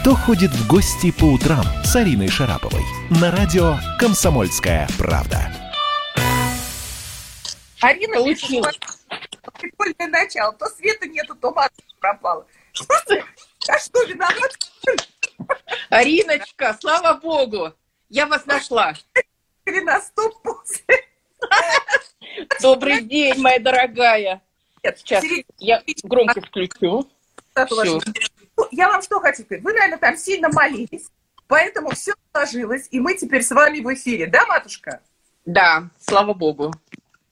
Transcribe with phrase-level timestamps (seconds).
[0.00, 5.52] «Кто ходит в гости по утрам» с Ариной Шараповой на радио «Комсомольская правда».
[7.82, 8.80] Арина Получилось.
[9.60, 10.54] Прикольное начало.
[10.54, 12.46] То света нету, то матушка пропала.
[13.68, 14.58] А что, виноват?
[15.90, 17.74] Ариночка, слава богу,
[18.08, 18.94] я вас нашла.
[19.66, 20.34] Голеностоп
[22.62, 24.40] Добрый день, моя дорогая.
[24.82, 25.22] Сейчас
[25.58, 27.06] я громко включу.
[27.54, 28.00] Ну,
[28.70, 29.62] я вам что хочу сказать.
[29.62, 31.08] Вы, наверное, там сильно молились,
[31.46, 34.26] поэтому все сложилось, и мы теперь с вами в эфире.
[34.26, 35.00] Да, матушка?
[35.44, 36.72] Да, слава богу.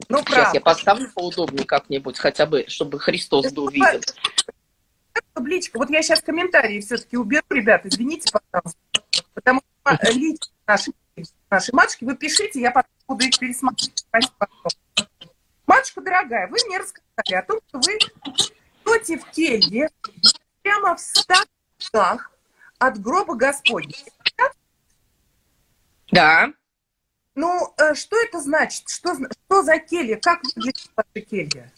[0.09, 0.51] Ну, Сейчас правда.
[0.55, 4.01] я поставлю поудобнее как-нибудь, хотя бы, чтобы Христос да увидел.
[5.41, 8.79] Личка, вот я сейчас комментарии все-таки уберу, ребята, извините, пожалуйста.
[9.35, 10.95] Потому что личка нашей,
[11.51, 14.05] нашей матушки, вы пишите, я потом буду их пересматривать.
[15.67, 17.99] Матушка дорогая, вы мне рассказали о том, что вы
[18.97, 19.91] идете в келье
[20.69, 21.45] прямо в ста
[21.79, 22.31] шагах
[22.79, 23.95] от гроба Господня.
[26.11, 26.53] Да.
[27.35, 28.89] Ну, э, что это значит?
[28.89, 30.17] Что, что за келья?
[30.17, 31.73] Как выглядит ваша келья?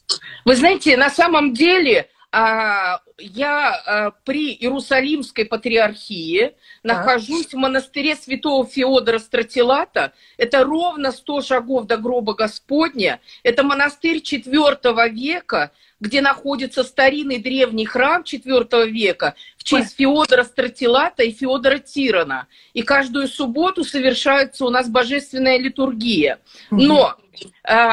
[0.44, 8.66] Вы знаете, на самом деле а, я а, при Иерусалимской патриархии нахожусь в монастыре святого
[8.66, 10.12] Феодора Стратилата.
[10.36, 13.20] Это ровно 100 шагов до гроба Господня.
[13.42, 21.22] Это монастырь IV века, где находится старинный древний храм IV века в честь Феодора Стратилата
[21.22, 22.46] и Феодора Тирана.
[22.72, 26.40] И каждую субботу совершается у нас божественная литургия.
[26.70, 27.16] Но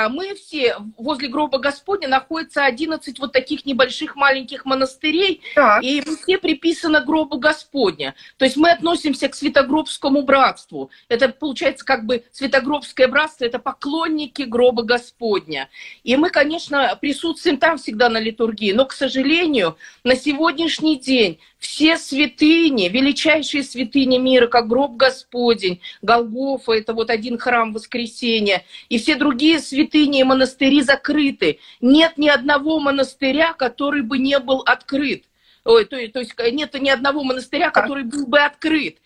[0.09, 5.83] мы все, возле гроба Господня находится 11 вот таких небольших маленьких монастырей, так.
[5.83, 8.15] и все приписаны к гробу Господня.
[8.37, 10.89] То есть мы относимся к Святогробскому братству.
[11.09, 15.69] Это получается как бы Святогробское братство, это поклонники гроба Господня.
[16.03, 21.97] И мы, конечно, присутствуем там всегда на литургии, но, к сожалению, на сегодняшний день все
[21.97, 29.15] святыни, величайшие святыни мира, как гроб Господень, Голгофа, это вот один храм воскресения, и все
[29.15, 31.59] другие святыни и монастыри закрыты.
[31.81, 35.25] Нет ни одного монастыря, который бы не был открыт.
[35.63, 38.97] Ой, то, то есть нет ни одного монастыря, который был бы открыт.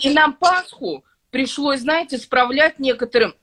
[0.00, 3.34] И нам Пасху пришлось, знаете, справлять некоторым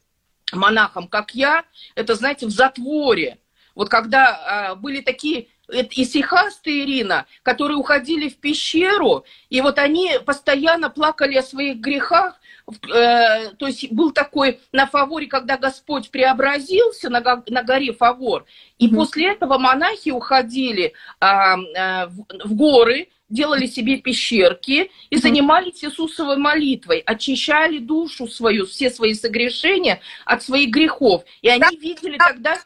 [0.52, 3.40] монахам, как я, это, знаете, в затворе.
[3.74, 10.90] Вот когда а, были такие исихасты Ирина, которые уходили в пещеру, и вот они постоянно
[10.90, 17.22] плакали о своих грехах, э, то есть был такой на фаворе, когда Господь преобразился на,
[17.48, 18.46] на горе Фавор,
[18.80, 25.18] и mm после этого монахи уходили а, а, в, в горы, делали себе пещерки и
[25.18, 31.24] занимались Иисусовой молитвой, очищали душу свою, все свои согрешения от своих грехов.
[31.42, 32.58] И они да, видели да, тогда...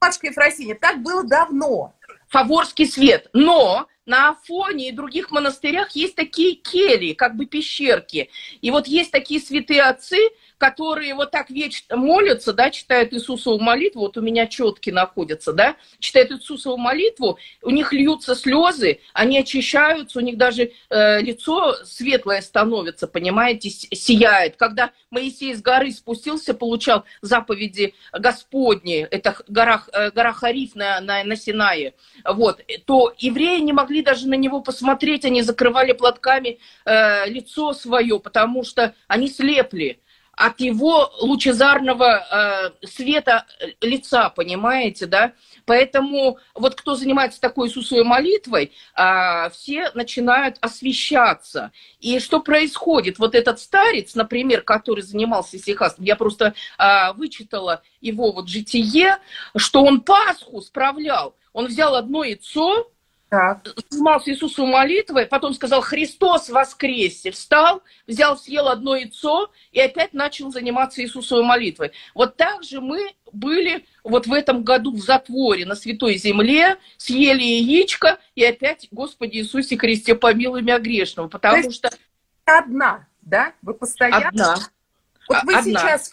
[0.00, 1.94] Матушка Ефросиня, так было давно.
[2.28, 3.28] Фаворский свет.
[3.32, 8.30] Но на Афоне и других монастырях есть такие кельи, как бы пещерки.
[8.60, 10.18] И вот есть такие святые отцы,
[10.62, 15.74] которые вот так вечно молятся, да, читают Иисусову молитву, вот у меня четки находятся, да,
[15.98, 22.40] читают Иисусову молитву, у них льются слезы, они очищаются, у них даже э, лицо светлое
[22.42, 24.54] становится, понимаете, сияет.
[24.54, 31.24] Когда Моисей с горы спустился, получал заповеди Господни, это гора, э, гора Хариф на, на,
[31.24, 31.94] на Синае,
[32.24, 38.20] вот, то евреи не могли даже на него посмотреть, они закрывали платками э, лицо свое,
[38.20, 39.98] потому что они слепли
[40.36, 43.46] от его лучезарного э, света
[43.80, 45.32] лица, понимаете, да?
[45.66, 51.70] Поэтому вот кто занимается такой Иисусовой молитвой, э, все начинают освещаться.
[52.00, 53.18] И что происходит?
[53.18, 59.18] Вот этот старец, например, который занимался сихастом, я просто э, вычитала его вот житие,
[59.56, 61.36] что он Пасху справлял.
[61.52, 62.90] Он взял одно яйцо,
[63.32, 63.66] так.
[63.88, 70.52] занимался Иисусовой молитвой, потом сказал «Христос воскресе», встал, взял, съел одно яйцо и опять начал
[70.52, 71.92] заниматься Иисусовой молитвой.
[72.14, 77.42] Вот так же мы были вот в этом году в затворе на Святой Земле, съели
[77.42, 81.88] яичко и опять «Господи Иисусе Христе, помилуй меня грешного», потому что...
[82.44, 83.54] Одна, да?
[83.62, 84.28] Вы постоянно...
[84.28, 84.56] Одна.
[85.26, 85.80] Вот вы одна.
[85.80, 86.12] сейчас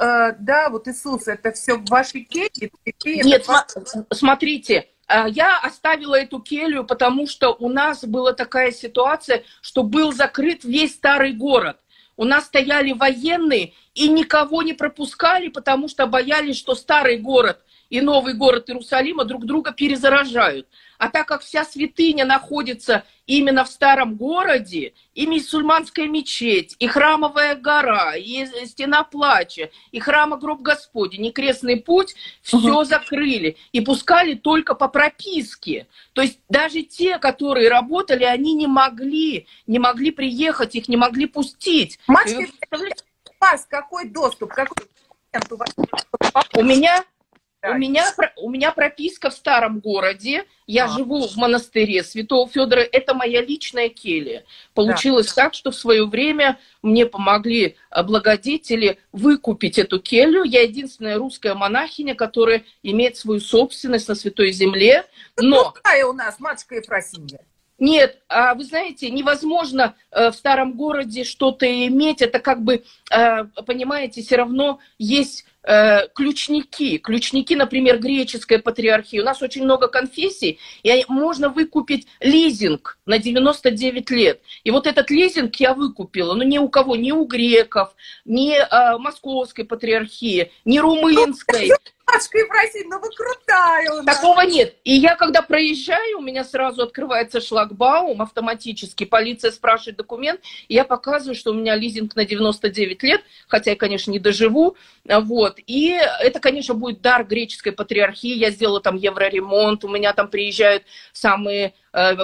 [0.00, 2.70] э, да, вот Иисус, это все в вашей келье?
[3.06, 4.06] Нет, это...
[4.12, 10.12] смотрите, а, я оставила эту келью, потому что у нас была такая ситуация, что был
[10.12, 11.78] закрыт весь старый город.
[12.16, 17.60] У нас стояли военные и никого не пропускали, потому что боялись, что старый город
[17.94, 20.66] и новый город Иерусалима друг друга перезаражают.
[20.98, 27.54] А так как вся святыня находится именно в старом городе, и мусульманская мечеть, и храмовая
[27.54, 32.82] гора, и стена плача, и храма гроб Господень, и крестный путь, все угу.
[32.82, 33.56] закрыли.
[33.70, 35.86] И пускали только по прописке.
[36.14, 41.26] То есть даже те, которые работали, они не могли, не могли приехать, их не могли
[41.26, 42.00] пустить.
[42.08, 44.88] Мальчики, у вас какой доступ, какой
[45.50, 45.68] у вас?
[46.56, 47.04] У меня
[47.70, 48.06] у меня,
[48.36, 50.44] у меня прописка в старом городе.
[50.66, 50.88] Я а.
[50.88, 52.80] живу в монастыре Святого Федора.
[52.80, 54.44] Это моя личная келья.
[54.74, 55.44] Получилось да.
[55.44, 60.44] так, что в свое время мне помогли э, благодетели выкупить эту келью.
[60.44, 65.04] Я единственная русская монахиня, которая имеет свою собственность на Святой Земле.
[65.36, 65.70] Но...
[65.70, 67.40] Какая у нас, матушка Ефросинья?
[67.78, 72.22] Нет, а вы знаете, невозможно э, в старом городе что-то иметь.
[72.22, 79.22] Это как бы, э, понимаете, все равно есть Э, ключники, ключники, например, греческая патриархия.
[79.22, 84.42] У нас очень много конфессий, и можно выкупить лизинг на 99 лет.
[84.62, 87.94] И вот этот лизинг я выкупила, но ни у кого, ни у греков,
[88.26, 91.70] ни а, московской патриархии, ни румынской.
[92.06, 94.16] Машка Ефросинь, ну вы крутая у нас.
[94.16, 94.76] Такого нет.
[94.84, 100.84] И я, когда проезжаю, у меня сразу открывается шлагбаум автоматически, полиция спрашивает документ, и я
[100.84, 105.58] показываю, что у меня лизинг на 99 лет, хотя я, конечно, не доживу, вот.
[105.66, 110.84] И это, конечно, будет дар греческой патриархии, я сделала там евроремонт, у меня там приезжают
[111.12, 111.74] самые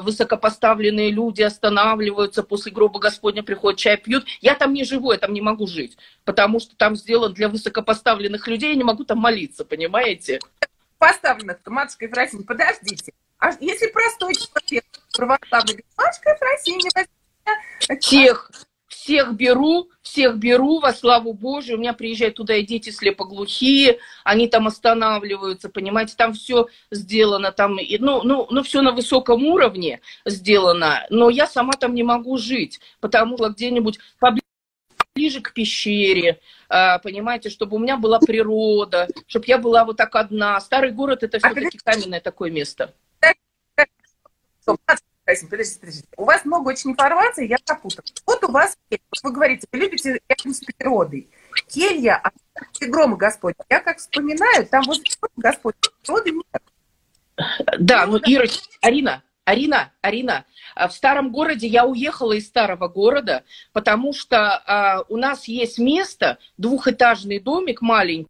[0.02, 4.26] высокопоставленные люди, останавливаются, после гроба Господня приходят, чай пьют.
[4.40, 8.48] Я там не живу, я там не могу жить, потому что там сделан для высокопоставленных
[8.48, 10.40] людей, я не могу там молиться, понимаете?
[10.98, 13.12] Поставленных, матушка Ефросинь, подождите.
[13.38, 16.80] А если простой человек православный, матушка Ефросинь,
[18.00, 18.50] Тех,
[19.00, 21.78] всех беру, всех беру во славу Божию.
[21.78, 27.78] У меня приезжают туда и дети слепоглухие, они там останавливаются, понимаете, там все сделано, там,
[27.98, 32.80] ну, ну, ну, все на высоком уровне сделано, но я сама там не могу жить,
[33.00, 34.44] потому что где-нибудь поближе
[35.14, 36.38] ближе к пещере,
[36.68, 40.60] а, понимаете, чтобы у меня была природа, чтобы я была вот так одна.
[40.60, 42.94] Старый город это все-таки а каменное такое место.
[45.48, 46.08] Подождите, подождите.
[46.16, 48.04] У вас много очень информации, я запутала.
[48.26, 48.76] Вот у вас,
[49.22, 51.28] вы говорите, вы любите рядом с природой.
[51.68, 52.30] Келья, а
[52.86, 53.54] грома Господь.
[53.68, 55.04] Я как вспоминаю, там возле
[55.36, 56.62] Господь природы нет.
[57.78, 58.44] Да, ну, Ира,
[58.82, 60.44] Арина, Арина, Арина,
[60.74, 65.78] а в старом городе я уехала из старого города, потому что а, у нас есть
[65.78, 68.29] место, двухэтажный домик маленький,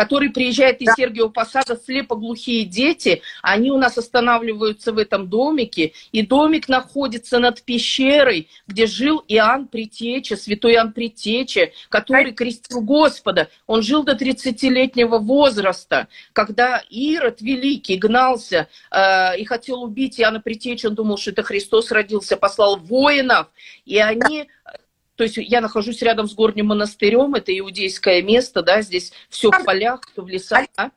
[0.00, 0.94] который приезжает из да.
[0.96, 7.60] Сергиева Посада, слепоглухие дети, они у нас останавливаются в этом домике, и домик находится над
[7.60, 13.50] пещерой, где жил Иоанн Притеча, святой Иоанн Притеча, который крестил Господа.
[13.66, 20.86] Он жил до 30-летнего возраста, когда Ирод Великий гнался э, и хотел убить Иоанна Притеча,
[20.86, 23.48] он думал, что это Христос родился, послал воинов,
[23.84, 24.48] и они
[25.20, 29.64] то есть я нахожусь рядом с горним монастырем, это иудейское место, да, здесь все в
[29.66, 30.64] полях, все в лесах.
[30.78, 30.88] А?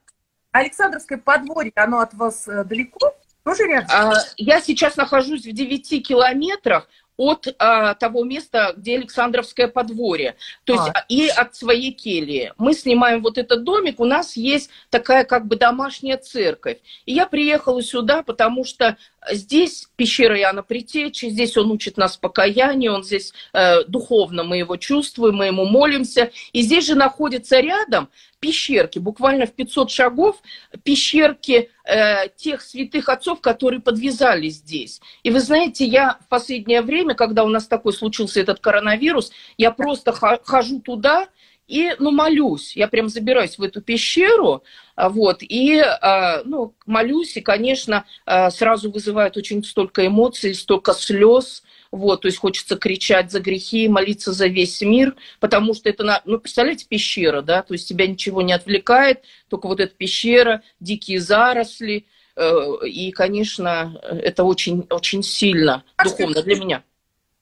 [0.54, 3.14] Александровское подворье, оно от вас э, далеко?
[3.44, 3.90] Тоже рядом?
[3.92, 6.88] А, я сейчас нахожусь в 9 километрах
[7.18, 11.06] от а, того места, где Александровское подворье, то есть а.
[11.10, 12.54] и от своей кельи.
[12.58, 16.78] Мы снимаем вот этот домик, у нас есть такая как бы домашняя церковь.
[17.06, 18.98] И я приехала сюда, потому что
[19.32, 24.78] здесь пещера Иоанна Притечи, здесь он учит нас покаянию, он здесь э, духовно мы его
[24.78, 26.32] чувствуем, мы ему молимся.
[26.52, 28.10] И здесь же находится рядом
[28.40, 30.42] пещерки, буквально в 500 шагов,
[30.84, 35.00] пещерки э, тех святых отцов, которые подвязали здесь.
[35.24, 39.72] И вы знаете, я в последнее время, когда у нас такой случился этот коронавирус, я
[39.72, 41.30] просто хожу туда,
[41.68, 44.64] и, ну, молюсь, я прям забираюсь в эту пещеру,
[44.96, 50.94] а, вот, и, а, ну, молюсь, и, конечно, а, сразу вызывает очень столько эмоций, столько
[50.94, 56.22] слез, вот, то есть хочется кричать за грехи, молиться за весь мир, потому что это,
[56.26, 61.22] ну, представляете, пещера, да, то есть тебя ничего не отвлекает, только вот эта пещера, дикие
[61.22, 62.06] заросли,
[62.36, 66.84] э, и, конечно, это очень, очень сильно духовно для меня.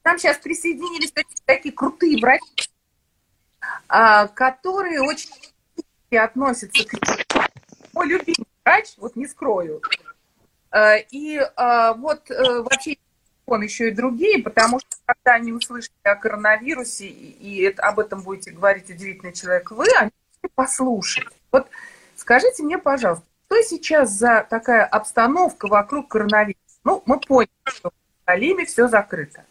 [0.02, 1.12] Там сейчас присоединились
[1.46, 2.71] такие, крутые врачи,
[3.86, 5.30] которые очень
[6.16, 6.94] относятся к
[7.92, 9.80] мой любимый врач, вот не скрою.
[10.70, 12.96] А, и а, вот э, вообще
[13.44, 18.52] он еще и другие, потому что когда они услышали о коронавирусе и об этом будете
[18.52, 20.10] говорить удивительный человек вы, они
[20.54, 21.26] послушать.
[21.50, 21.68] Вот
[22.16, 26.58] скажите мне, пожалуйста, что сейчас за такая обстановка вокруг коронавируса?
[26.84, 29.44] Ну, мы поняли, что в Иерусалиме все закрыто.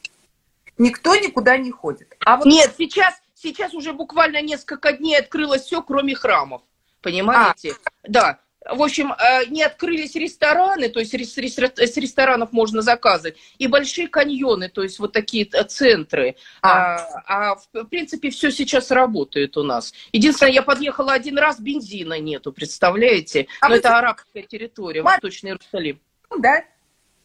[0.78, 2.16] Никто никуда не ходит.
[2.26, 2.48] А вот...
[2.48, 6.62] Нет, сейчас Сейчас уже буквально несколько дней открылось все, кроме храмов.
[7.02, 7.74] Понимаете?
[7.74, 7.90] А.
[8.08, 8.40] Да.
[8.70, 14.70] в общем, э, не открылись рестораны, то есть с ресторанов можно заказывать, и большие каньоны,
[14.70, 16.36] то есть вот такие центры.
[16.62, 19.92] А, а, а в принципе все сейчас работает у нас.
[20.12, 23.48] Единственное, я подъехала один раз, бензина нету, представляете?
[23.60, 25.16] А Но это арабская территория, Мат...
[25.16, 26.00] Восточный Иерусалим.
[26.38, 26.64] Да.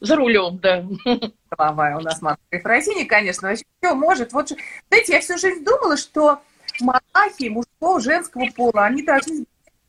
[0.01, 0.85] За рулем, да.
[1.51, 4.33] Головая у нас матка Ефросини, конечно, вообще все может.
[4.33, 4.53] Вот,
[4.89, 6.41] знаете, я всю жизнь думала, что
[6.81, 9.47] монахи мужского, женского пола, они должны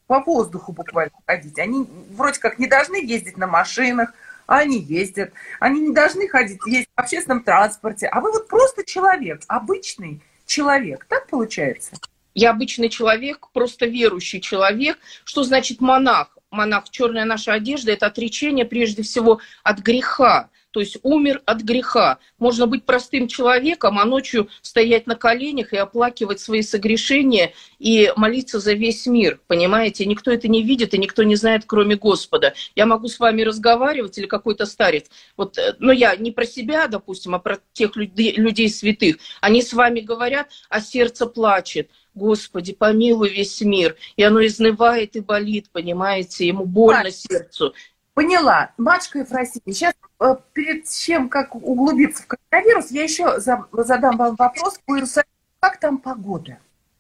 [0.08, 1.60] по воздуху буквально ходить.
[1.60, 4.14] Они вроде как не должны ездить на машинах,
[4.46, 5.34] а они ездят.
[5.60, 8.08] Они не должны ходить, ездить в общественном транспорте.
[8.08, 11.06] А вы вот просто человек, обычный человек.
[11.10, 11.92] Так получается?
[12.34, 14.98] Я обычный человек, просто верующий человек.
[15.26, 16.37] Что значит монах?
[16.58, 22.20] Монах, черная наша одежда, это отречение прежде всего от греха то есть умер от греха.
[22.40, 28.60] Можно быть простым человеком, а ночью стоять на коленях и оплакивать свои согрешения и молиться
[28.60, 30.06] за весь мир, понимаете?
[30.06, 32.54] Никто это не видит и никто не знает, кроме Господа.
[32.76, 35.08] Я могу с вами разговаривать или какой-то старец.
[35.36, 39.18] Вот, э, но я не про себя, допустим, а про тех людей, людей святых.
[39.42, 41.90] Они с вами говорят, а сердце плачет.
[42.14, 43.96] Господи, помилуй весь мир.
[44.16, 46.48] И оно изнывает и болит, понимаете?
[46.48, 47.76] Ему больно сердцу.
[48.18, 48.72] Поняла.
[48.78, 54.80] Матушка Ефросинья, сейчас э, перед чем, как углубиться в коронавирус, я еще задам вам вопрос
[54.88, 55.30] по Иерусалиму.
[55.60, 56.58] Как там погода?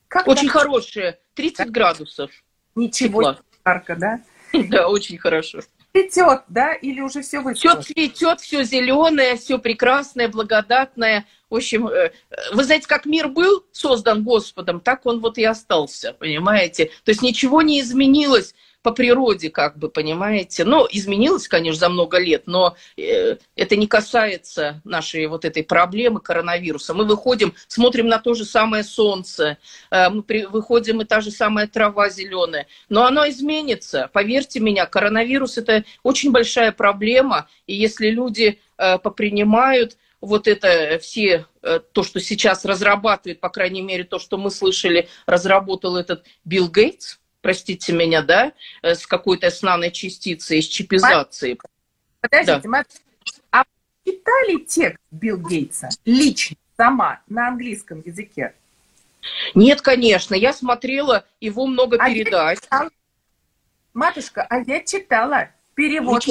[0.09, 0.59] Как очень там...
[0.59, 1.71] хорошая, 30 да?
[1.71, 2.29] градусов.
[2.75, 3.43] Ничего, Тепло.
[3.65, 4.21] жарко, да?
[4.69, 5.61] Да, очень хорошо.
[5.91, 6.75] Цветет, да?
[6.75, 7.81] Или уже все выцвело?
[7.81, 11.25] Все цветет, все зеленое, все прекрасное, благодатное.
[11.49, 12.11] В общем, э,
[12.53, 16.91] вы знаете, как мир был создан Господом, так он вот и остался, понимаете?
[17.05, 20.63] То есть ничего не изменилось по природе, как бы, понимаете.
[20.63, 26.19] Ну, изменилось, конечно, за много лет, но э, это не касается нашей вот этой проблемы
[26.19, 26.93] коронавируса.
[26.93, 29.57] Мы выходим, смотрим на то же самое солнце,
[29.91, 32.67] э, мы выходим, и та же самая трава зеленая.
[32.87, 39.97] Но оно изменится, поверьте меня, коронавирус– это очень большая проблема, и если люди э, попринимают
[40.21, 41.45] вот это все,
[41.91, 47.19] то, что сейчас разрабатывает, по крайней мере, то, что мы слышали, разработал этот Билл Гейтс,
[47.47, 48.51] простите меня, да,
[48.81, 49.61] э, с какой-то с
[49.91, 51.57] частицей, с чипизацией.
[52.19, 52.83] Подождите, да.
[53.51, 53.63] а
[54.05, 58.53] читали текст Билл Гейтса лично, сама, на английском языке?
[59.55, 62.59] Нет, конечно, я смотрела его много а передач.
[63.93, 66.25] Матушка, а я читала перевод.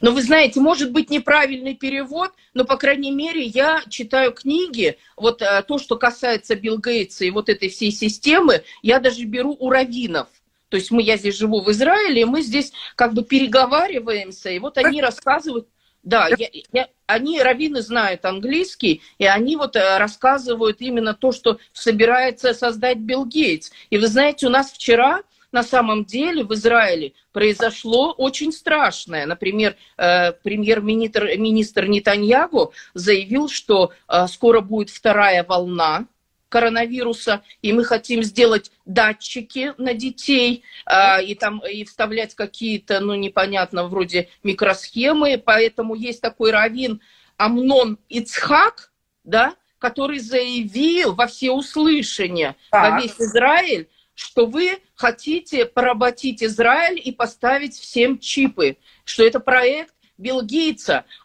[0.00, 5.42] Но вы знаете, может быть неправильный перевод, но, по крайней мере, я читаю книги, вот
[5.42, 9.70] э, то, что касается Билл Гейтса и вот этой всей системы, я даже беру у
[9.70, 10.28] раввинов.
[10.68, 14.58] То есть мы, я здесь живу в Израиле, и мы здесь как бы переговариваемся, и
[14.58, 15.68] вот они рассказывают,
[16.02, 21.58] да, я, я, они, раввины, знают английский, и они вот э, рассказывают именно то, что
[21.72, 23.70] собирается создать Билл Гейтс.
[23.90, 29.26] И вы знаете, у нас вчера на самом деле в Израиле произошло очень страшное.
[29.26, 36.06] Например, э, премьер-министр министр Нетаньягу заявил, что э, скоро будет вторая волна
[36.48, 43.14] коронавируса, и мы хотим сделать датчики на детей э, и там и вставлять какие-то, ну
[43.14, 45.42] непонятно, вроде микросхемы.
[45.44, 47.00] Поэтому есть такой раввин
[47.36, 48.92] Амнон Ицхак,
[49.24, 52.92] да, который заявил во всеуслышание так.
[52.92, 59.94] во весь Израиль, что вы хотите поработить Израиль и поставить всем чипы, что это проект
[60.18, 60.42] Билл.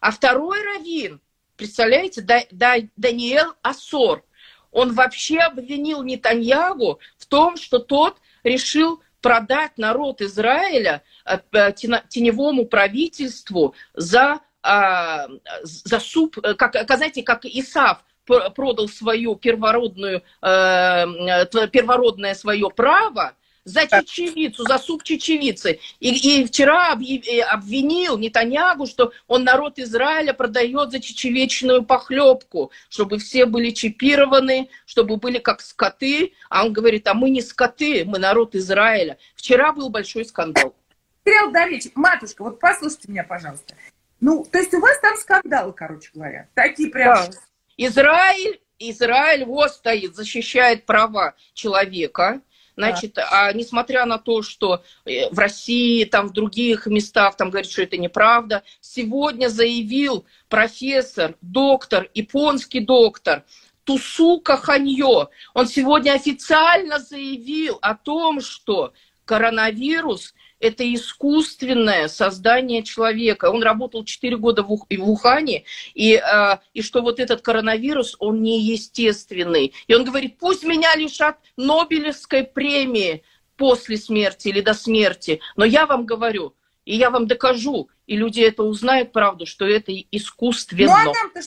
[0.01, 1.21] А второй раввин,
[1.55, 4.23] представляете, да, да, Даниэл Асор,
[4.71, 12.65] он вообще обвинил Нетаньягу в том, что тот решил продать народ Израиля э, э, теневому
[12.65, 15.27] правительству за, а,
[15.63, 18.03] за суп, э, как, знаете, как Исав
[18.55, 23.33] продал свою первородную, э, первородное свое право
[23.63, 25.79] за чечевицу, за суп чечевицы.
[25.99, 33.19] И, и вчера э, обвинил Нетаньягу, что он народ Израиля продает за чечевичную похлебку, чтобы
[33.19, 36.33] все были чипированы, чтобы были как скоты.
[36.49, 39.17] А он говорит, а мы не скоты, мы народ Израиля.
[39.35, 40.75] Вчера был большой скандал.
[41.23, 43.75] Кирилл Давидович, матушка, вот послушайте меня, пожалуйста.
[44.19, 46.47] Ну, то есть у вас там скандалы, короче говоря.
[46.53, 47.15] Такие прям...
[47.15, 47.37] Да.
[47.87, 52.41] Израиль, Израиль вот стоит, защищает права человека.
[52.77, 53.27] Значит, да.
[53.31, 57.81] а несмотря на то, что э, в России, там в других местах, там говорят, что
[57.81, 63.43] это неправда, сегодня заявил профессор, доктор, японский доктор,
[63.83, 68.93] Тусука Ханьо, он сегодня официально заявил о том, что
[69.25, 73.49] коронавирус это искусственное создание человека.
[73.49, 79.73] Он работал 4 года в, Ухане, и, э, и что вот этот коронавирус, он неестественный.
[79.87, 83.23] И он говорит, пусть меня лишат Нобелевской премии,
[83.61, 85.39] после смерти или до смерти.
[85.55, 89.91] Но я вам говорю, и я вам докажу, и люди это узнают, правду, что это
[90.11, 90.87] искусственно.
[90.87, 91.41] Ну, а нам-то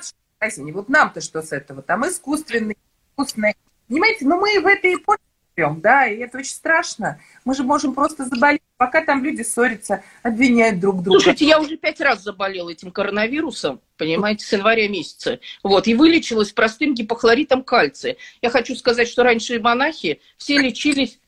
[0.00, 1.82] что, вот нам-то что с этого?
[1.82, 2.76] Там искусственный,
[3.12, 3.54] искусственный.
[3.86, 5.20] Понимаете, ну мы в этой эпохе
[5.60, 7.20] живем, да, и это очень страшно.
[7.44, 11.20] Мы же можем просто заболеть, пока там люди ссорятся, обвиняют друг друга.
[11.20, 15.40] Слушайте, я уже пять раз заболела этим коронавирусом, понимаете, с января месяца.
[15.62, 18.16] Вот, и вылечилась простым гипохлоритом кальция.
[18.42, 21.18] Я хочу сказать, что раньше монахи все лечились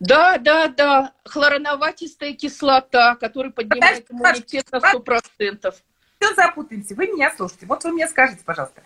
[0.00, 5.74] да, да, да, хлороноватистая кислота, которая поднимает иммунитет на 100%.
[6.20, 6.94] Все запутаемся.
[6.94, 7.66] Вы меня слушайте.
[7.66, 8.80] Вот вы мне скажите, пожалуйста,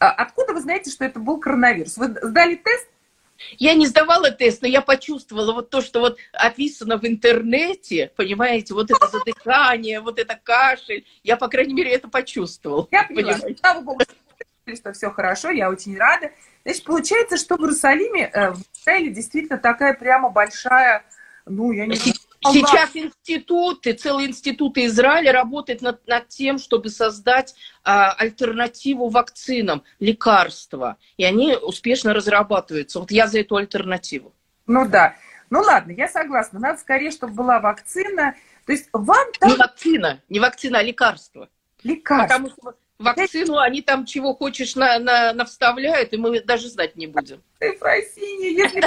[0.00, 1.96] а откуда вы знаете, что это был коронавирус?
[1.96, 2.88] Вы сдали тест?
[3.58, 8.74] Я не сдавала тест, но я почувствовала вот то, что вот описано в интернете, понимаете,
[8.74, 11.04] вот это задыхание, вот это кашель.
[11.22, 12.88] Я, по крайней мере, это почувствовала.
[12.90, 13.38] Я поняла.
[13.60, 14.02] Слава Богу,
[14.74, 16.30] что все хорошо, я очень рада.
[16.64, 21.04] Значит, получается, что в Иерусалиме, э, в Израиле действительно такая прямо большая,
[21.44, 27.54] ну, я не знаю, Сейчас институты, целые институты Израиля работают над, над тем, чтобы создать
[27.84, 30.96] а, альтернативу вакцинам, лекарства.
[31.16, 33.00] И они успешно разрабатываются.
[33.00, 34.34] Вот я за эту альтернативу.
[34.66, 35.16] Ну да.
[35.50, 36.58] Ну ладно, я согласна.
[36.58, 38.34] Надо скорее, чтобы была вакцина.
[38.66, 39.50] То есть вам там...
[39.50, 41.48] Не вакцина, не вакцина, а лекарство.
[41.82, 42.26] Лекарство.
[42.26, 46.96] Потому что вакцину они там чего хочешь на, на, на вставляют, и мы даже знать
[46.96, 47.42] не будем.
[47.58, 48.80] Ты, Фросиния, если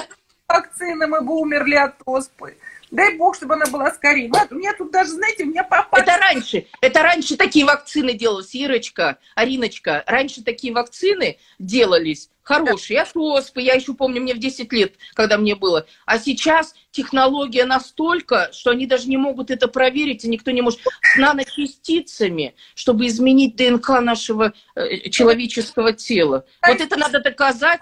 [0.50, 2.58] вакцина, мы бы умерли от оспы.
[2.92, 4.32] Дай бог, чтобы она была скорее.
[4.50, 5.98] У меня тут даже, знаете, у меня папа...
[5.98, 10.04] Это раньше, это раньше такие вакцины делались, Ирочка, Ариночка.
[10.08, 13.02] Раньше такие вакцины делались хорошие.
[13.02, 15.86] От оспы, я еще помню, мне в 10 лет, когда мне было.
[16.08, 20.80] А сейчас технология настолько, что они даже не могут это проверить, и никто не может
[20.80, 26.46] с наночастицами, чтобы изменить ДНК нашего э, человеческого тела.
[26.66, 27.82] Вот это надо доказать,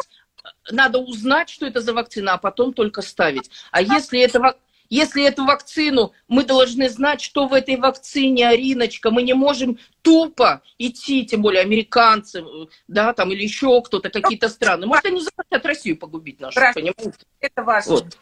[0.72, 3.50] надо узнать, что это за вакцина, а потом только ставить.
[3.72, 4.56] А если это
[4.90, 9.12] если эту вакцину, мы должны знать, что в этой вакцине, Ариночка.
[9.12, 12.44] Мы не можем тупо идти, тем более американцы,
[12.88, 14.88] да, там, или еще кто-то, какие-то страны.
[14.88, 17.12] Может, они захотят Россию погубить нашу, понимаете?
[17.40, 18.18] Это ваше вот.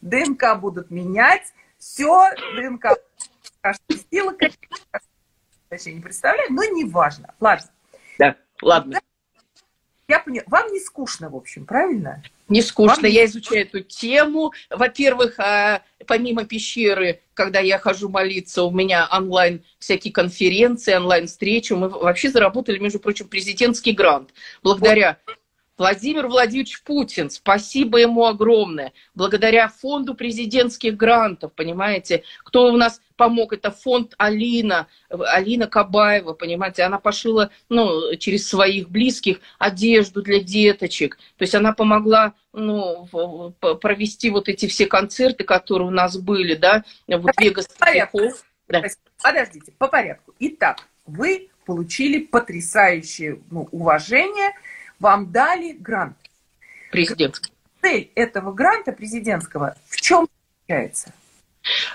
[0.00, 2.98] ДНК будут менять, все, ДНК
[4.10, 5.00] силы какие-то,
[5.70, 7.34] вообще не представляю, но не важно.
[7.40, 7.70] Ладно.
[8.18, 9.00] Да, ладно.
[10.08, 10.44] Я поняла.
[10.48, 12.22] Вам не скучно, в общем, правильно?
[12.48, 13.02] Не скучно.
[13.02, 13.10] Вам...
[13.10, 14.52] Я изучаю эту тему.
[14.70, 21.72] Во-первых, а, помимо пещеры, когда я хожу молиться, у меня онлайн всякие конференции, онлайн встречи.
[21.72, 24.30] Мы вообще заработали, между прочим, президентский грант.
[24.62, 25.18] Благодаря
[25.76, 28.92] Владимир Владимирович Путин, спасибо ему огромное.
[29.14, 36.84] Благодаря фонду президентских грантов, понимаете, кто у нас помог, это фонд Алина, Алина Кабаева, понимаете,
[36.84, 41.16] она пошила, ну, через своих близких одежду для деточек.
[41.38, 43.08] То есть она помогла, ну,
[43.80, 47.66] провести вот эти все концерты, которые у нас были, да, вот Вегас.
[48.68, 48.82] Да.
[49.20, 50.34] Подождите, по порядку.
[50.38, 54.52] Итак, вы получили потрясающее ну, уважение–
[54.98, 56.16] вам дали грант.
[56.90, 57.52] Президентский.
[57.82, 60.28] Цель этого гранта президентского в чем
[60.66, 61.12] заключается?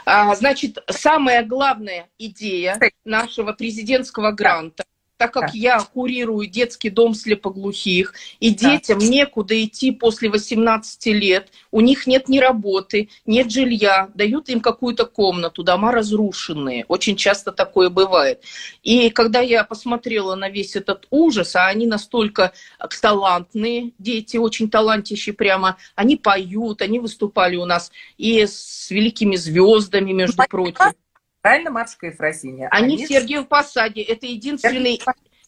[0.06, 4.84] А, значит, самая главная идея нашего президентского гранта
[5.20, 5.52] так как да.
[5.54, 8.72] я курирую детский дом слепоглухих, и да.
[8.72, 14.62] детям некуда идти после 18 лет, у них нет ни работы, нет жилья, дают им
[14.62, 18.42] какую-то комнату, дома разрушенные, очень часто такое бывает.
[18.82, 22.54] И когда я посмотрела на весь этот ужас, а они настолько
[23.02, 30.14] талантные, дети очень талантищие прямо, они поют, они выступали у нас и с великими звездами,
[30.14, 30.94] между прочим.
[31.42, 32.68] Правильно, матушка Ефросинья?
[32.72, 34.02] Они, Они в Сергиев Посаде.
[34.02, 35.02] Это единственный,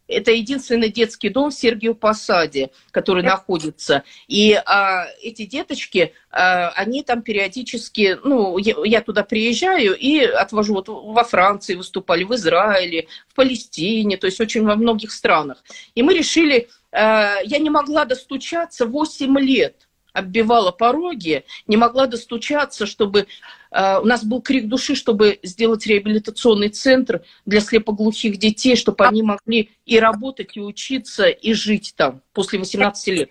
[0.08, 3.32] это единственный детский дом в Сергиев Посаде, который Это...
[3.32, 4.04] находится.
[4.28, 10.76] И а, эти деточки, а, они там периодически, ну, я, я туда приезжаю и отвожу.
[10.76, 15.64] Вот во Франции выступали, в Израиле, в Палестине, то есть очень во многих странах.
[15.94, 22.86] И мы решили, а, я не могла достучаться 8 лет оббивала пороги, не могла достучаться,
[22.86, 23.28] чтобы...
[23.72, 29.24] Э, у нас был крик души, чтобы сделать реабилитационный центр для слепоглухих детей, чтобы они
[29.24, 33.30] могли и работать, и учиться, и жить там после 18 лет.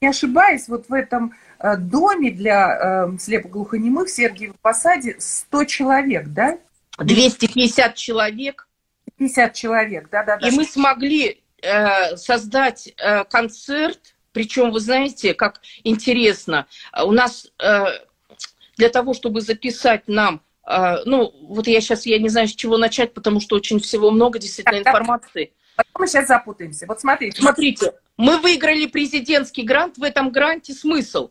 [0.00, 6.26] Не ошибаюсь, вот в этом э, доме для э, слепоглухонемых в Сергиевом Посаде 100 человек,
[6.28, 6.58] да?
[6.98, 8.68] 250 человек.
[9.16, 10.48] 50 человек, да-да-да.
[10.48, 11.40] И мы смогли
[12.16, 12.94] создать
[13.30, 16.66] концерт, причем, вы знаете, как интересно,
[17.02, 17.84] у нас э,
[18.76, 22.78] для того, чтобы записать нам э, ну, вот я сейчас, я не знаю, с чего
[22.78, 25.52] начать, потому что очень всего много действительно так, информации.
[25.76, 26.86] Потом мы сейчас запутаемся.
[26.86, 27.40] Вот смотрите.
[27.40, 29.98] Смотрите, мы выиграли президентский грант.
[29.98, 31.30] В этом гранте смысл?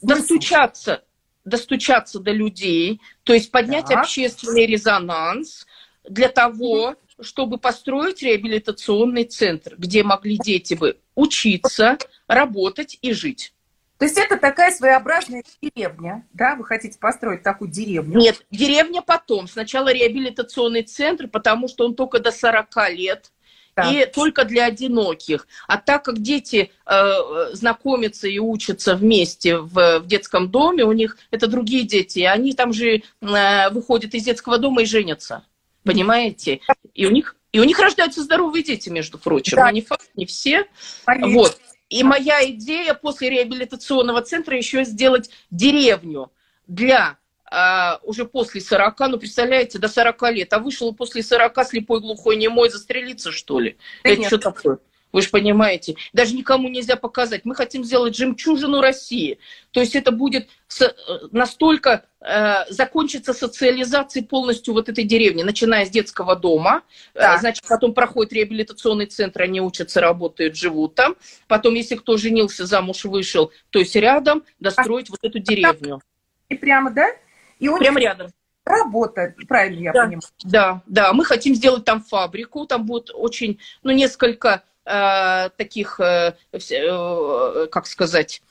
[0.00, 0.18] смысл?
[0.18, 1.02] Достучаться
[1.44, 4.00] достучаться до людей, то есть поднять Так.
[4.00, 5.66] общественный резонанс
[6.08, 13.52] для того, чтобы построить реабилитационный центр, где могли дети бы учиться, работать и жить.
[14.00, 16.54] То есть это такая своеобразная деревня, да?
[16.54, 18.18] Вы хотите построить такую деревню?
[18.18, 19.46] Нет, деревня потом.
[19.46, 23.30] Сначала реабилитационный центр, потому что он только до 40 лет.
[23.74, 23.92] Так.
[23.92, 25.46] И только для одиноких.
[25.68, 27.12] А так как дети э,
[27.52, 32.72] знакомятся и учатся вместе в, в детском доме, у них это другие дети, они там
[32.72, 35.44] же э, выходят из детского дома и женятся.
[35.84, 36.60] Понимаете?
[36.94, 39.58] И у них, и у них рождаются здоровые дети, между прочим.
[39.58, 39.70] Да.
[39.70, 40.64] Не факт, не все.
[41.06, 41.60] Вот.
[41.90, 46.32] И моя идея после реабилитационного центра еще сделать деревню
[46.68, 47.18] для
[47.50, 52.36] а, уже после 40, ну, представляете, до 40 лет, а вышел после 40 слепой, глухой,
[52.36, 53.76] немой, застрелиться, что ли?
[54.04, 54.28] Да Это нет.
[54.28, 54.78] что такое?
[55.12, 57.44] Вы же понимаете, даже никому нельзя показать.
[57.44, 59.38] Мы хотим сделать жемчужину России.
[59.72, 60.48] То есть это будет
[60.80, 60.88] э,
[61.32, 66.82] настолько э, закончится социализацией полностью вот этой деревни, начиная с детского дома.
[67.14, 67.40] Э, Так.
[67.40, 71.16] Значит, потом проходит реабилитационный центр, они учатся, работают, живут там.
[71.48, 76.00] Потом, если кто женился, замуж вышел, то есть рядом достроить вот эту деревню.
[76.48, 77.06] И прямо, да?
[77.58, 78.30] И у Прям них рядом.
[78.64, 80.02] работа, правильно я Да.
[80.04, 80.22] понимаю?
[80.44, 84.79] Да, да, мы хотим сделать там фабрику, там будет очень, ну, несколько э,
[85.56, 88.42] таких, э, э, как сказать,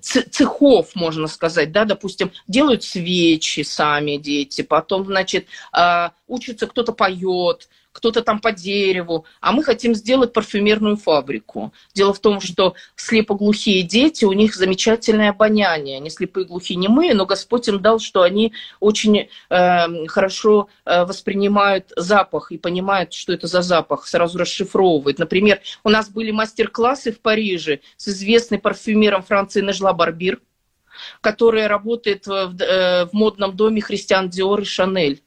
[0.00, 5.46] цехов, можно сказать, да, допустим, делают свечи сами дети, потом, значит,
[5.76, 11.72] э, учатся, кто-то поет, кто-то там по дереву, а мы хотим сделать парфюмерную фабрику.
[11.94, 17.26] Дело в том, что слепоглухие дети, у них замечательное обоняние, они слепые, глухие, немые, но
[17.26, 23.46] Господь им дал, что они очень э, хорошо э, воспринимают запах и понимают, что это
[23.46, 25.18] за запах, сразу расшифровывают.
[25.18, 30.40] Например, у нас были мастер-классы в Париже с известным парфюмером Франции Нежла Барбир,
[31.20, 35.22] которая работает в, в, э, в модном доме Христиан Диор и Шанель.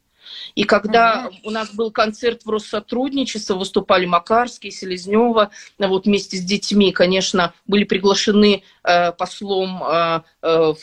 [0.55, 6.91] И когда у нас был концерт в Россотрудничество, выступали Макарский, Селезнева, вот вместе с детьми,
[6.91, 10.73] конечно, были приглашены э, послом, э, э,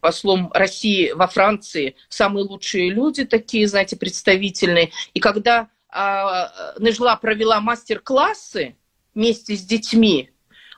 [0.00, 4.90] послом России во Франции самые лучшие люди такие, знаете, представительные.
[5.14, 8.76] И когда а, Нежла провела мастер-классы
[9.14, 10.30] вместе с детьми,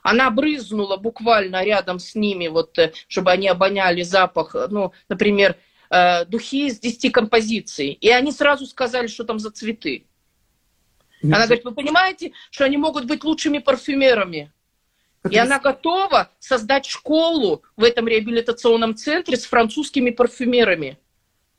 [0.09, 5.55] она брызнула буквально рядом с ними, вот, э, чтобы они обоняли запах, э, ну, например,
[5.91, 7.91] э, духи из 10 композиций.
[7.91, 10.05] И они сразу сказали, что там за цветы.
[11.21, 14.51] Она говорит, вы понимаете, что они могут быть лучшими парфюмерами?
[15.29, 20.97] И она готова создать школу в этом реабилитационном центре с французскими парфюмерами.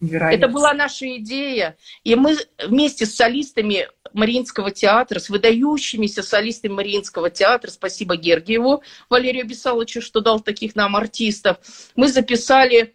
[0.01, 0.45] Невероятно.
[0.45, 1.77] Это была наша идея.
[2.05, 9.47] И мы вместе с солистами Мариинского театра, с выдающимися солистами Мариинского театра, спасибо Гергиеву Валерию
[9.47, 11.59] Бесаловичу, что дал таких нам артистов,
[11.97, 12.95] мы записали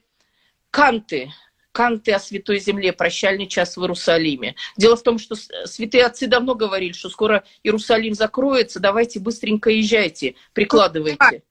[0.71, 1.31] канты,
[1.71, 4.55] канты о Святой Земле, прощальный час в Иерусалиме.
[4.75, 10.35] Дело в том, что святые отцы давно говорили, что скоро Иерусалим закроется, давайте быстренько езжайте,
[10.53, 11.43] прикладывайте.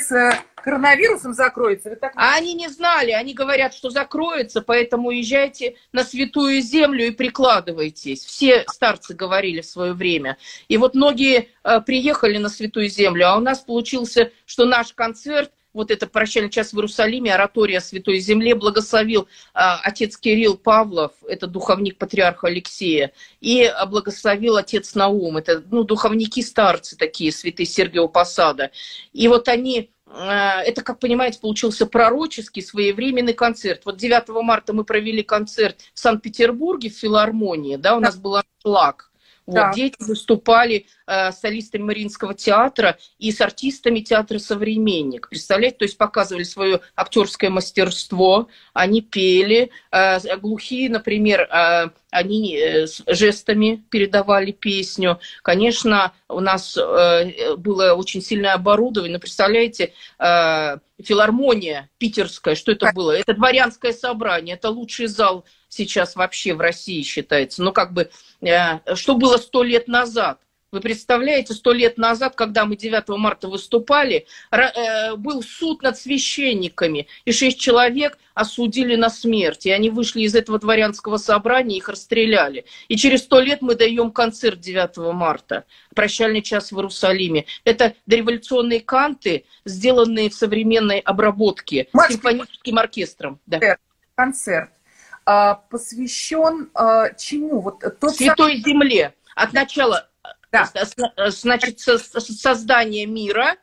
[0.00, 1.90] С э, коронавирусом закроется.
[1.90, 2.12] Вы так...
[2.16, 8.24] А они не знали, они говорят, что закроется, поэтому езжайте на святую землю и прикладывайтесь.
[8.24, 10.38] Все старцы говорили в свое время.
[10.68, 15.50] И вот многие э, приехали на святую землю, а у нас получился, что наш концерт,
[15.72, 21.46] вот это прощальный час в Иерусалиме, оратория Святой Земле, благословил э, отец Кирилл Павлов, это
[21.46, 28.70] духовник патриарха Алексея, и благословил отец Наум, это ну, духовники-старцы такие, святые Сергиева Посада.
[29.12, 33.82] И вот они э, это, как понимаете, получился пророческий своевременный концерт.
[33.84, 39.11] Вот 9 марта мы провели концерт в Санкт-Петербурге в филармонии, да, у нас был аншлаг.
[39.46, 39.72] Вот, Да.
[39.72, 45.28] Дети выступали э, с солистами Мариинского театра и с артистами театра «Современник».
[45.28, 52.86] Представляете, то есть показывали свое актерское мастерство, они пели, э, глухие, например, э, они э,
[53.08, 55.18] жестами передавали песню.
[55.42, 62.92] Конечно, у нас э, было очень сильное оборудование, но представляете, э, филармония питерская, что это
[62.94, 63.12] было?
[63.16, 67.62] Это дворянское собрание, это лучший зал сейчас вообще в России считается.
[67.62, 70.38] Ну, как бы, э, что было сто лет назад?
[70.70, 77.08] Вы представляете, сто лет назад, когда мы 9 марта выступали, э, был суд над священниками,
[77.26, 82.64] и шесть человек осудили на смерть, и они вышли из этого дворянского собрания, их расстреляли.
[82.88, 87.44] И через сто лет мы даем концерт 9 марта, прощальный час в Иерусалиме.
[87.64, 93.40] Это дореволюционные канты, сделанные в современной обработке Маш, симфоническим оркестром.
[93.44, 93.76] Да.
[94.14, 94.70] концерт
[95.24, 97.60] посвящен а, чему?
[97.60, 99.14] Вот тот Святой Земле.
[99.34, 100.08] От начала,
[100.50, 100.70] Да.
[100.74, 103.56] э, с- значит, создания мира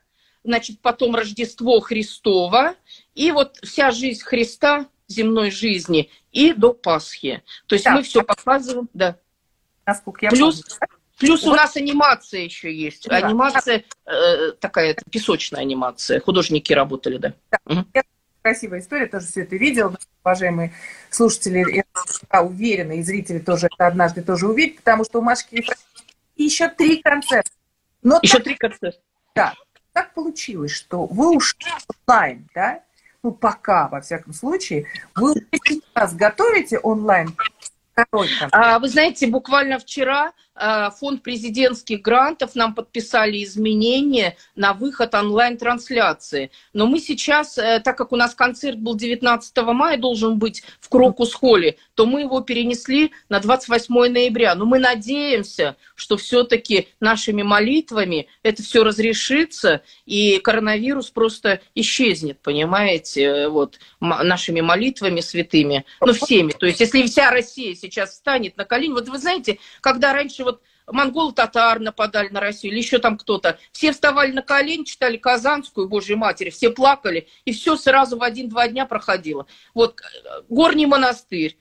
[0.43, 2.75] значит, потом Рождество Христово,
[3.13, 7.43] и вот вся жизнь Христа земной жизни и до Пасхи.
[7.67, 7.91] То есть да.
[7.91, 9.17] мы все показываем, да.
[9.85, 10.93] Насколько я Плюс, помню.
[11.17, 11.53] плюс вот.
[11.53, 13.07] у нас анимация еще есть.
[13.07, 13.17] Да.
[13.17, 16.19] Анимация э, такая, песочная анимация.
[16.19, 17.33] Художники работали, да.
[17.51, 17.57] да.
[17.65, 17.85] Угу.
[18.41, 20.71] Красивая история, тоже все это видел, уважаемые
[21.09, 21.83] слушатели,
[22.31, 25.65] я уверена, и зрители тоже это однажды тоже увидят, потому что у Машки
[26.35, 27.51] еще три концерта.
[28.01, 28.99] Но еще так, три концерта.
[29.35, 29.53] Да.
[29.91, 31.71] Так получилось, что вы ушли
[32.07, 32.81] онлайн, да?
[33.23, 37.35] ну, пока, во всяком случае, вы сейчас готовите онлайн
[38.51, 40.31] а, вы знаете, буквально вчера
[40.99, 46.51] фонд президентских грантов нам подписали изменения на выход онлайн-трансляции.
[46.73, 50.89] Но мы сейчас, э, так как у нас концерт был 19 мая, должен быть в
[50.89, 54.55] Крокус-холле, то мы его перенесли на 28 ноября.
[54.55, 63.47] Но мы надеемся, что все-таки нашими молитвами это все разрешится, и коронавирус просто исчезнет, понимаете,
[63.49, 66.51] вот, нашими молитвами святыми, ну, всеми.
[66.51, 70.43] То есть, если вся Россия сейчас встанет на колени, вот вы знаете, когда раньше
[70.89, 73.57] вот монгол-татар нападали на Россию, или еще там кто-то.
[73.71, 78.67] Все вставали на колени, читали Казанскую, Божьей Матери, все плакали, и все сразу в один-два
[78.67, 79.45] дня проходило.
[79.73, 81.57] Вот э, Горний монастырь,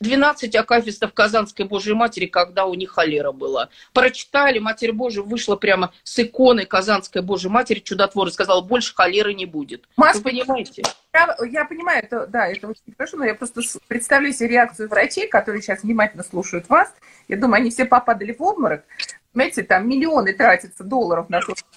[0.00, 3.68] 12 акафистов Казанской Божьей Матери, когда у них холера была.
[3.92, 9.34] Прочитали, Матерь Божия вышла прямо с иконой Казанской Божьей Матери, чудотвор, и сказала, больше холеры
[9.34, 9.86] не будет.
[9.98, 10.82] Маш, Вы понимаете?
[11.12, 15.28] Я, я понимаю, это, да, это очень хорошо, но я просто представляю себе реакцию врачей,
[15.28, 16.94] которые сейчас внимательно слушают вас.
[17.28, 18.84] Я думаю, они все попадали в обморок.
[19.32, 21.69] Понимаете, там миллионы тратятся долларов на то, Э,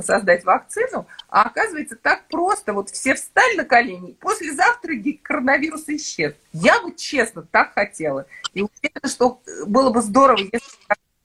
[0.00, 2.72] создать вакцину, а оказывается так просто.
[2.72, 6.34] Вот все встали на колени, послезавтра коронавирус исчез.
[6.52, 8.26] Я вот честно так хотела.
[8.54, 10.78] И уверена, что было бы здорово, если...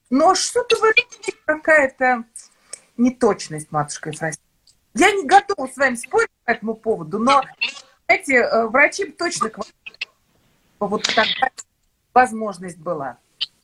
[0.09, 0.93] Но что-то в
[1.45, 2.23] какая-то
[2.95, 4.41] неточность, матушка Ефросинья.
[4.93, 7.43] Я не готова с вами спорить по этому поводу, но,
[8.05, 9.51] знаете, э, врачи точно
[10.79, 11.51] вот такая
[12.13, 13.17] возможность была.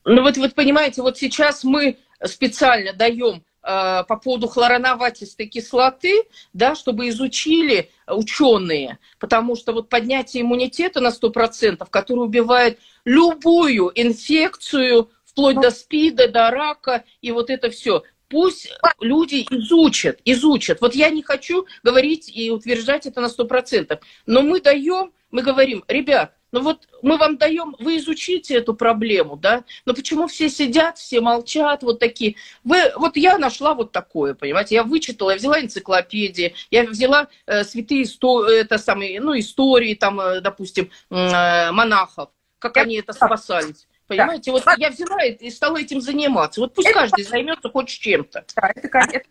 [0.04, 6.76] Ну вот, вот понимаете, вот сейчас мы специально даем Э, по поводу хлороноватистой кислоты, да,
[6.76, 15.60] чтобы изучили ученые, потому что вот поднятие иммунитета на 100%, который убивает любую инфекцию, вплоть
[15.60, 18.04] до СПИДа, до рака, и вот это все.
[18.28, 20.82] Пусть люди изучат, изучат.
[20.82, 25.84] Вот я не хочу говорить и утверждать это на 100%, но мы даем, мы говорим,
[25.88, 31.00] ребят, ну вот мы вам даем, вы изучите эту проблему, да, но почему все сидят,
[31.00, 32.36] все молчат, вот такие.
[32.64, 37.64] Вы, вот я нашла вот такое, понимаете, я вычитала, я взяла энциклопедии, я взяла э,
[37.64, 43.88] святые исто, это самые, ну, истории, там, э, допустим, э, монахов, как они это спасались.
[44.06, 44.60] Понимаете, да.
[44.60, 46.62] вот я взяла и стала этим заниматься.
[46.62, 47.00] Вот пусть это...
[47.00, 48.46] каждый займется хоть чем-то.
[48.56, 49.22] Да, это, конечно.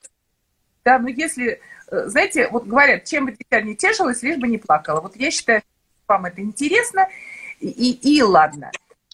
[0.84, 4.58] Да, но если, э, знаете, вот говорят, чем бы дитя не тешилось, лишь бы не
[4.58, 5.00] плакала.
[5.00, 5.62] Вот я считаю,
[6.12, 7.08] вам это интересно,
[7.60, 8.70] и, и ладно.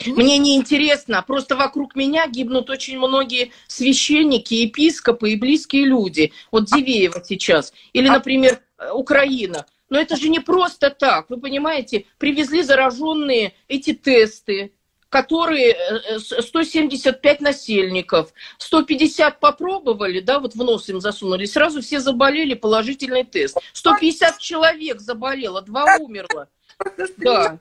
[0.07, 6.33] Мне не интересно, просто вокруг меня гибнут очень многие священники, епископы и близкие люди.
[6.53, 7.73] Вот Дивеева сейчас.
[7.93, 8.61] Или, а например,
[8.93, 9.67] Украина.
[9.91, 11.31] Но это же не просто так.
[11.31, 14.73] Вы понимаете, привезли зараженные эти тесты,
[15.09, 15.77] которые
[16.19, 23.25] 175 э, насельников, 150 попробовали, да, вот в нос им засунули, сразу все заболели, положительный
[23.25, 23.59] тест.
[23.73, 26.49] 150 человек заболело, два умерло.
[27.17, 27.59] Да.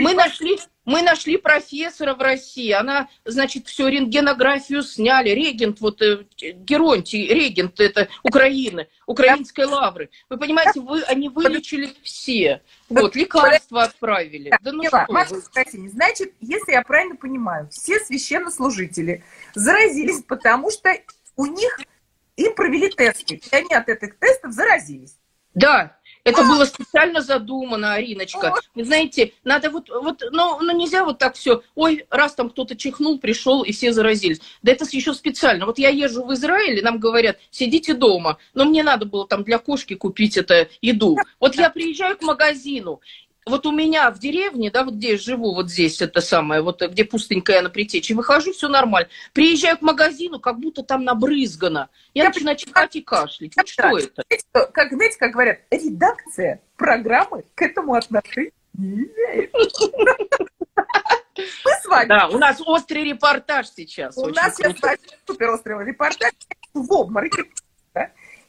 [0.00, 2.72] Мы нашли, мы нашли профессора в России.
[2.72, 5.30] Она, значит, всю рентгенографию сняли.
[5.30, 10.10] Регент, вот э, Геронтий, регент это Украины, украинской лавры.
[10.28, 12.62] Вы понимаете, вы, они вылечили все.
[12.88, 14.50] Вот, лекарства отправили.
[14.60, 15.36] Да, ну что Маша,
[15.88, 19.22] значит, если я правильно понимаю, все священнослужители
[19.54, 20.90] заразились, потому что
[21.36, 21.78] у них
[22.36, 25.16] им провели тесты, и они от этих тестов заразились.
[25.54, 25.95] Да,
[26.26, 28.54] это было специально задумано, Ариночка.
[28.74, 32.76] Вы знаете, надо вот, вот ну, ну нельзя вот так все, ой, раз там кто-то
[32.76, 34.40] чихнул, пришел и все заразились.
[34.62, 35.66] Да это еще специально.
[35.66, 38.38] Вот я езжу в Израиль, и нам говорят, сидите дома.
[38.54, 41.16] Но мне надо было там для кошки купить это еду.
[41.38, 43.00] Вот я приезжаю к магазину,
[43.46, 46.82] вот у меня в деревне, да, вот где я живу, вот здесь это самое, вот
[46.82, 49.08] где пустынькая на притече, выхожу, все нормально.
[49.32, 51.88] Приезжаю к магазину, как будто там набрызгано.
[52.12, 53.56] Я, я начинаю чихать и кашлять.
[53.56, 54.24] Вот что это?
[54.72, 59.54] Как, знаете, как говорят, редакция программы к этому отношения не имеет.
[61.36, 62.08] Мы с вами.
[62.08, 64.16] Да, у нас острый репортаж сейчас.
[64.16, 66.32] У нас сейчас супер острый репортаж
[66.72, 67.44] в обмороке.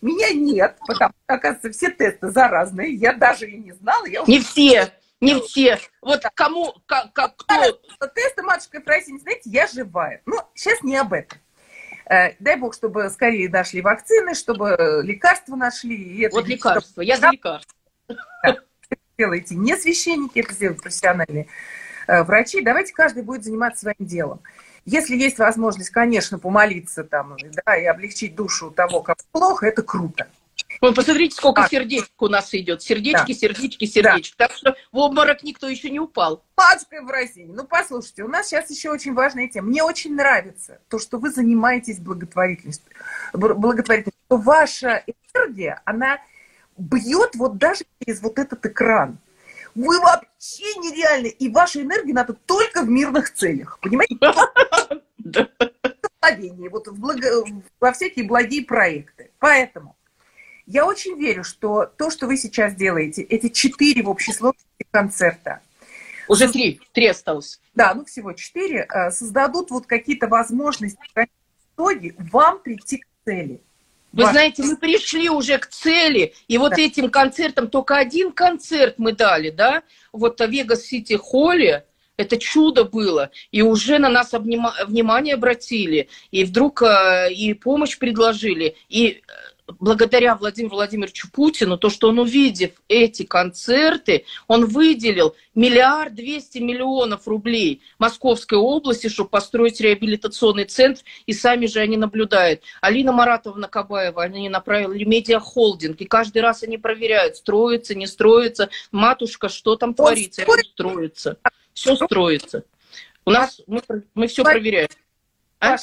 [0.02, 2.94] Меня нет, потому что, оказывается, все тесты заразные.
[2.94, 4.06] Я даже и не знала.
[4.06, 5.80] Я не все, не все.
[6.02, 7.80] Вот кому, как, как кто...
[8.16, 10.22] Тесты матушка Фросини, знаете, я живая.
[10.26, 11.40] Ну, сейчас не об этом.
[12.10, 15.96] Э, дай бог, чтобы скорее нашли вакцины, чтобы лекарства нашли.
[15.96, 17.74] И это вот лекарства, я за лекарства.
[18.44, 18.58] Да,
[19.18, 21.48] делаете не священники, это сделают профессиональные
[22.08, 22.62] э, врачи.
[22.62, 24.42] Давайте каждый будет заниматься своим делом.
[24.88, 30.28] Если есть возможность, конечно, помолиться там, да, и облегчить душу того, как плохо, это круто.
[30.80, 31.68] Вон, посмотрите, сколько а.
[31.68, 32.82] сердечек у нас идет.
[32.82, 33.38] Сердечки, да.
[33.38, 34.36] сердечки, сердечки.
[34.38, 34.48] Да.
[34.48, 36.42] Так что в обморок никто еще не упал.
[36.56, 39.68] Матушка Евразия, ну послушайте, у нас сейчас еще очень важная тема.
[39.68, 42.90] Мне очень нравится то, что вы занимаетесь благотворительностью.
[43.34, 44.14] благотворительностью.
[44.30, 45.04] Ваша
[45.36, 46.22] энергия, она
[46.78, 49.18] бьет вот даже через вот этот экран.
[49.76, 51.28] Вы вообще нереальны.
[51.28, 53.80] И вашу энергию надо только в мирных целях.
[53.82, 54.18] Понимаете?
[56.70, 57.44] Вот в благо...
[57.80, 59.32] во всякие благие проекты.
[59.40, 59.96] Поэтому
[60.66, 65.62] я очень верю, что то, что вы сейчас делаете, эти четыре в общей сложности концерта.
[66.28, 67.62] Уже три, три осталось.
[67.74, 68.86] Да, ну всего четыре.
[68.94, 71.26] Э, создадут вот какие-то возможности в
[71.76, 73.62] итоге вам прийти к цели.
[74.12, 74.32] Вы Ваш...
[74.34, 76.82] знаете, мы пришли уже к цели, и вот да.
[76.82, 81.86] этим концертом только один концерт мы дали, да, вот в Вегас-Сити Холле,
[82.18, 83.30] это чудо было.
[83.52, 84.74] И уже на нас обнима...
[84.88, 86.10] внимание обратили.
[86.32, 88.76] И вдруг э, и помощь предложили.
[88.90, 96.16] И э, благодаря Владимиру Владимировичу Путину, то, что он, увидев эти концерты, он выделил миллиард
[96.16, 102.64] двести миллионов рублей Московской области, чтобы построить реабилитационный центр, и сами же они наблюдают.
[102.82, 108.70] Алина Маратовна Кабаева, они направили медиахолдинг, и каждый раз они проверяют, строится, не строится.
[108.92, 110.44] Матушка, что там творится?
[110.74, 111.38] Строится.
[111.78, 112.64] Все строится.
[113.26, 113.82] У нас, мы,
[114.14, 114.90] мы все проверяем.
[115.60, 115.78] А?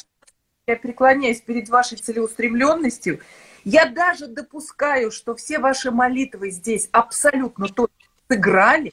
[0.67, 3.21] Я преклоняюсь перед вашей целеустремленностью
[3.65, 7.95] я даже допускаю, что все ваши молитвы здесь абсолютно точно
[8.29, 8.93] сыграли,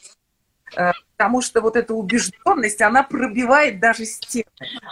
[0.76, 4.46] э, потому что вот эта убежденность, она пробивает даже стены.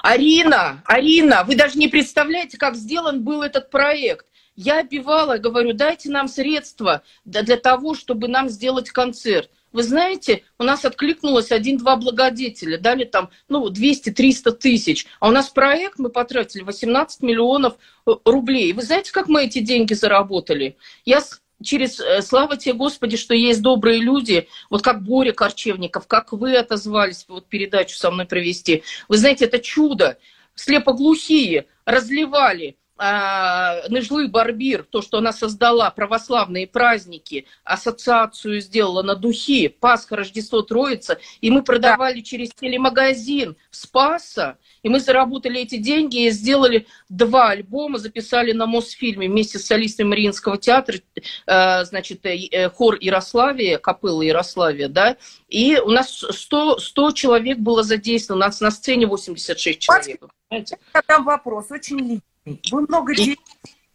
[0.03, 4.25] Арина, Арина, вы даже не представляете, как сделан был этот проект.
[4.55, 9.49] Я обивала, говорю, дайте нам средства для того, чтобы нам сделать концерт.
[9.71, 15.05] Вы знаете, у нас откликнулось один-два благодетеля, дали там, ну, 200-300 тысяч.
[15.19, 18.73] А у нас проект мы потратили 18 миллионов э, рублей.
[18.73, 20.77] Вы знаете, как мы эти деньги заработали?
[21.05, 21.21] Я
[21.61, 26.55] через, э, слава тебе, Господи, что есть добрые люди, вот как Боря Корчевников, как вы
[26.55, 28.83] отозвались вот передачу со мной провести.
[29.07, 30.17] Вы знаете, это чудо.
[30.55, 39.69] Слепоглухие разливали а, Ныжлы Барбир, то, что она создала, православные праздники, ассоциацию сделала на духи,
[39.69, 46.31] Пасха, Рождество, Троица, и мы продавали через телемагазин Спаса, и мы заработали эти деньги и
[46.31, 50.97] сделали два альбома, записали на Мосфильме вместе с солистами Мариинского театра,
[51.45, 55.15] э, значит, э, хор Ярославия, капелла Ярославия, да,
[55.47, 60.21] и у нас 100, 100 человек было задействовано, у нас на сцене 86 человек.
[60.51, 62.28] Я задам вопрос, очень личный.
[62.71, 63.39] Вы много денег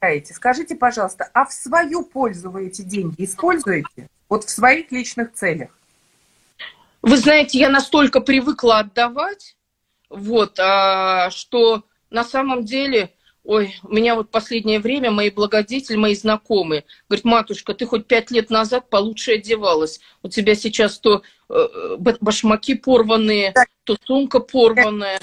[0.00, 0.34] теряете.
[0.34, 4.08] Скажите, пожалуйста, а в свою пользу вы эти деньги используете?
[4.28, 5.70] Вот в своих личных целях?
[7.02, 9.56] Вы знаете, я настолько привыкла отдавать,
[10.08, 13.10] вот, а, что на самом деле,
[13.42, 18.30] ой, у меня вот последнее время мои благодетели, мои знакомые, говорят, матушка, ты хоть пять
[18.30, 20.00] лет назад получше одевалась.
[20.22, 23.52] У тебя сейчас то э, башмаки порванные,
[23.84, 25.20] то сумка порванная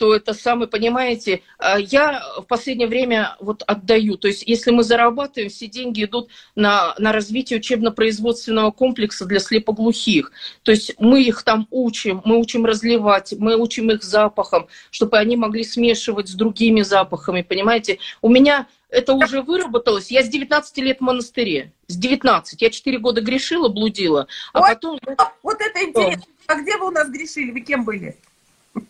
[0.00, 4.16] то это самое, понимаете, а, я в последнее время вот отдаю.
[4.16, 10.32] То есть если мы зарабатываем, все деньги идут на, на развитие учебно-производственного комплекса для слепоглухих.
[10.62, 15.36] То есть мы их там учим, мы учим разливать, мы учим их запахом, чтобы они
[15.36, 17.98] могли смешивать с другими запахами, понимаете.
[18.22, 20.10] У меня это уже выработалось.
[20.10, 21.74] Я с 19 лет в монастыре.
[21.88, 22.62] С 19.
[22.62, 24.28] Я 4 года грешила, блудила.
[24.54, 24.98] А вот, потом...
[25.42, 26.24] Вот это интересно.
[26.46, 27.50] А где вы у нас грешили?
[27.50, 28.16] Вы кем были?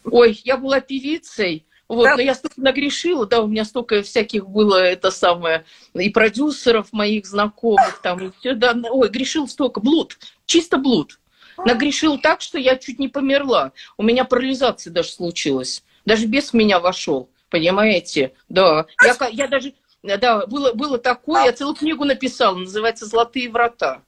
[0.04, 2.16] Ой, я была певицей, вот, да.
[2.16, 5.64] но я столько нагрешила, да, у меня столько всяких было, это самое,
[5.94, 10.16] и продюсеров моих знакомых там, и все, да, ой, грешил столько, блуд,
[10.46, 11.18] чисто блуд.
[11.64, 13.72] Нагрешил так, что я чуть не померла.
[13.98, 15.82] У меня парализация даже случилась.
[16.06, 18.32] Даже без меня вошел, понимаете?
[18.48, 18.86] Да.
[19.04, 24.02] Я, я даже, да, было, было такое, я целую книгу написала, называется «Золотые врата».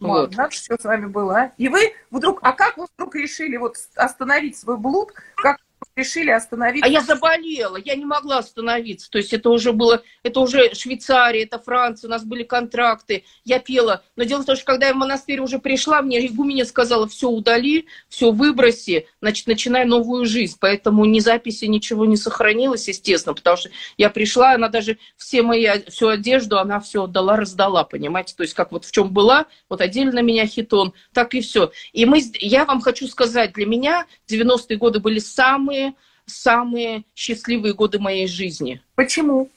[0.00, 0.36] Вот.
[0.36, 1.52] Надо, что с вами было, а?
[1.56, 5.12] И вы вдруг, а как вы вдруг решили вот остановить свой блуд?
[5.36, 5.58] Как
[5.98, 6.86] решили остановиться?
[6.86, 9.10] А я заболела, я не могла остановиться.
[9.10, 13.58] То есть это уже было, это уже Швейцария, это Франция, у нас были контракты, я
[13.58, 14.02] пела.
[14.16, 17.28] Но дело в том, что когда я в монастырь уже пришла, мне игуменя сказала, все
[17.28, 20.56] удали, все выброси, значит, начинай новую жизнь.
[20.60, 25.66] Поэтому ни записи, ничего не сохранилось, естественно, потому что я пришла, она даже все мои,
[25.88, 28.34] всю одежду, она все отдала, раздала, понимаете?
[28.36, 31.72] То есть как вот в чем была, вот одели на меня хитон, так и все.
[31.92, 35.87] И мы, я вам хочу сказать, для меня 90-е годы были самые
[36.28, 38.82] самые счастливые годы моей жизни.
[38.94, 39.50] Почему?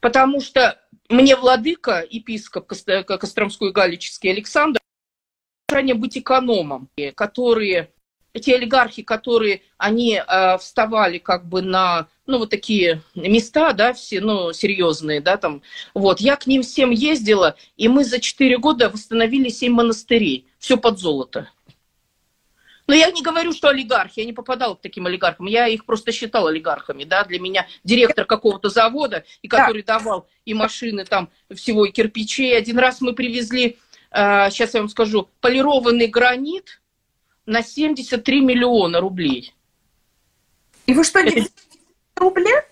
[0.00, 4.80] Потому что мне владыка, епископ Костромской Галический Александр,
[5.68, 7.90] желание быть экономом, которые
[8.34, 14.20] эти олигархи, которые, они э, вставали как бы на, ну, вот такие места, да, все,
[14.20, 15.62] ну, серьезные, да, там,
[15.94, 20.76] вот, я к ним всем ездила, и мы за 4 года восстановили 7 монастырей, все
[20.76, 21.48] под золото.
[22.86, 26.12] Но я не говорю, что олигархи, я не попадала к таким олигархам, я их просто
[26.12, 29.98] считала олигархами, да, для меня директор какого-то завода, и который да.
[29.98, 32.56] давал и машины там всего, и кирпичей.
[32.56, 33.78] Один раз мы привезли,
[34.10, 36.82] э, сейчас я вам скажу, полированный гранит
[37.46, 39.54] на 73 миллиона рублей.
[40.86, 41.48] И вы что, не
[42.16, 42.64] рубля?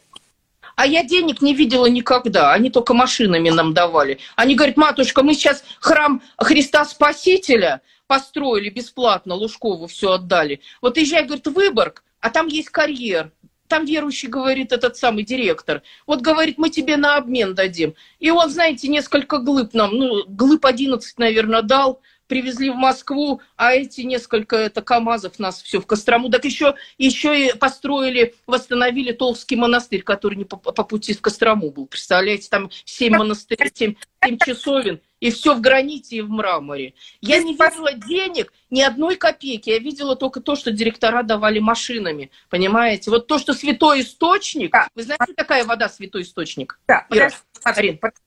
[0.77, 2.53] А я денег не видела никогда.
[2.53, 4.19] Они только машинами нам давали.
[4.37, 10.61] Они говорят, матушка, мы сейчас храм Христа Спасителя построили бесплатно, Лужкову все отдали.
[10.81, 13.33] Вот езжай, говорит, Выборг, а там есть карьер.
[13.69, 15.83] Там верующий говорит этот самый директор.
[16.07, 17.95] Вот говорит, мы тебе на обмен дадим.
[18.19, 23.75] И он, знаете, несколько глыб нам, ну, глыб 11, наверное, дал привезли в Москву, а
[23.75, 26.31] эти несколько это КАМАЗов нас все в Кострому.
[26.31, 31.71] Так еще, еще и построили, восстановили Толский монастырь, который не по, по пути в Кострому
[31.71, 31.87] был.
[31.87, 35.01] Представляете, там семь монастырей, семь, семь часовен.
[35.23, 36.95] И все в граните и в мраморе.
[37.21, 39.71] Я не видела денег, ни одной копейки.
[39.71, 42.33] Я видела только то, что директора давали машинами.
[42.51, 43.13] Понимаете?
[43.13, 44.73] Вот то, что святой источник.
[44.73, 44.89] Да.
[44.97, 46.81] Вы знаете, какая вода святой источник?
[46.89, 47.31] Да, Ира,
[47.63, 48.19] подожди, подожди,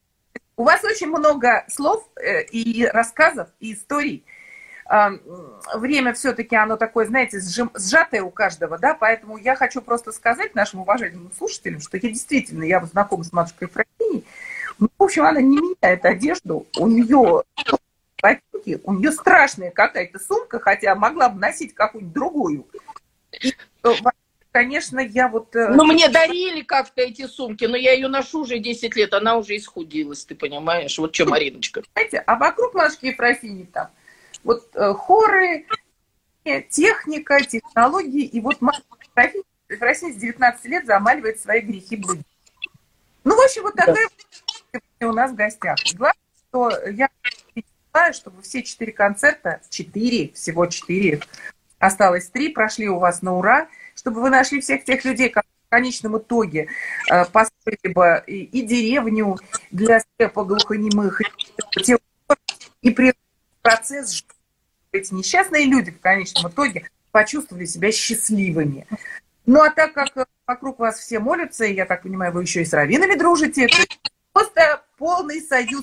[0.55, 4.23] у вас очень много слов э, и рассказов, и историй.
[5.73, 10.81] Время все-таки оно такое, знаете, сжатое у каждого, да, поэтому я хочу просто сказать нашим
[10.81, 14.23] уважаемым слушателям, что я действительно, я знакома с матушкой Фракини,
[14.79, 17.43] ну, в общем, она не меняет одежду, у нее
[18.21, 22.67] ботинки, у нее страшная какая-то сумка, хотя могла бы носить какую-нибудь другую.
[23.41, 23.53] И,
[23.83, 23.93] э,
[24.51, 25.55] конечно, я вот...
[25.55, 29.37] Э, ну, мне дарили как-то эти сумки, но я ее ношу уже 10 лет, она
[29.37, 30.97] уже исхудилась, ты понимаешь?
[30.97, 31.83] Вот что, Мариночка.
[31.93, 33.89] Знаете, а вокруг Машки Ефросини там
[34.43, 35.65] вот э, хоры,
[36.69, 38.83] техника, технологии, и вот Машка
[39.69, 42.23] Ефросини с 19 лет замаливает свои грехи блуди.
[43.23, 44.44] Ну, в общем, вот такая да.
[45.01, 45.77] У нас в гостях.
[45.93, 46.15] Главное,
[46.49, 47.09] что я
[47.55, 51.21] мечтаю, чтобы все четыре концерта, четыре, всего четыре,
[51.79, 55.69] осталось три, прошли у вас на ура– чтобы вы нашли всех тех людей, которые в
[55.69, 56.67] конечном итоге
[57.09, 59.37] э, построили бы и, и деревню
[59.71, 61.95] для слепоглухонемых, и,
[62.81, 63.13] и
[63.61, 64.25] процесс
[64.91, 68.85] эти несчастные люди в конечном итоге почувствовали себя счастливыми.
[69.45, 72.65] Ну а так как вокруг вас все молятся, и я так понимаю, вы еще и
[72.65, 73.75] с раввинами дружите, это
[74.35, 75.81] просто полный союз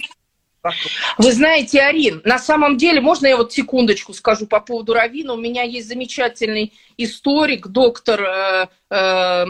[1.18, 5.34] вы знаете, Арин, на самом деле, можно я вот секундочку скажу по поводу Равина?
[5.34, 9.46] У меня есть замечательный историк, доктор, э, э,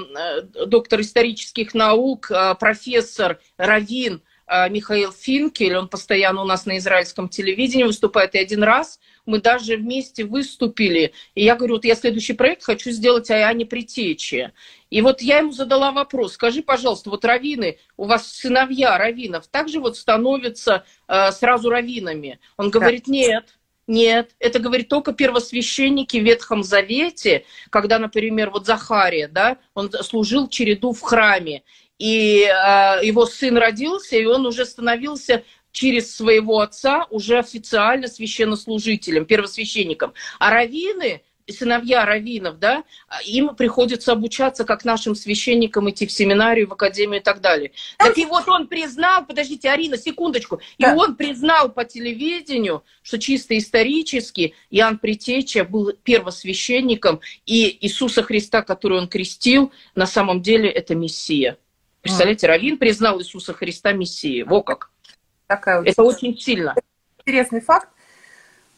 [0.65, 5.77] доктор исторических наук, э, профессор Равин э, Михаил Финкель.
[5.77, 8.35] Он постоянно у нас на израильском телевидении выступает.
[8.35, 11.13] И один раз мы даже вместе выступили.
[11.35, 14.53] И я говорю, вот я следующий проект хочу сделать о Иоанне Притече.
[14.91, 19.81] И вот я ему задала вопрос, скажи, пожалуйста, вот раввины, у вас сыновья раввинов также
[19.81, 22.41] вот становятся э, сразу раввинами?
[22.57, 29.29] Он говорит, нет, нет, это говорит только первосвященники в Ветхом Завете, когда, например, вот Захария,
[29.29, 31.63] да, он служил череду в храме,
[31.99, 39.25] и э, его сын родился, и он уже становился через своего отца уже официально священнослужителем,
[39.25, 40.13] первосвященником.
[40.39, 42.85] А раввины, сыновья раввинов, да,
[43.25, 47.73] им приходится обучаться, как нашим священникам идти в семинарию, в академию и так далее.
[47.99, 50.93] Так и вот он признал, подождите, Арина, секундочку, да.
[50.93, 58.63] и он признал по телевидению, что чисто исторически Иоанн Притеча был первосвященником, и Иисуса Христа,
[58.63, 61.59] который он крестил, на самом деле это Мессия.
[62.03, 64.43] Представляете, Равин признал Иисуса Христа Мессией.
[64.43, 64.92] Во как.
[65.53, 66.75] Такая это очень сильно.
[67.19, 67.89] Интересный факт.